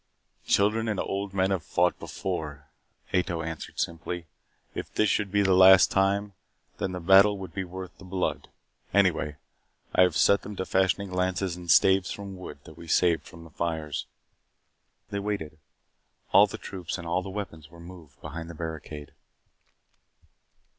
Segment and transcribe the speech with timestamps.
[0.47, 2.71] "Children and old men have fought before,"
[3.13, 4.25] Ato answered simply.
[4.73, 6.33] "If this should be the last time,
[6.79, 8.49] then the battle would be worth the blood.
[8.95, 9.35] Anyway,
[9.93, 13.43] I have set them to fashioning lances and staves from wood that we saved from
[13.43, 14.07] the fires."
[15.11, 15.59] They waited.
[16.31, 19.13] All the troops and all the weapons were moved behind the barricade.